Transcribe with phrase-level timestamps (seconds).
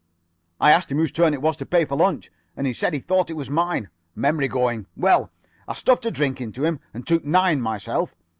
[0.59, 2.99] I asked him whose turn it was to pay for lunch, and he said he
[2.99, 3.91] thought it was mine.
[4.15, 4.87] Memory going.
[4.97, 5.29] Well,
[5.67, 8.15] I stuffed a drink into him and took nine myself.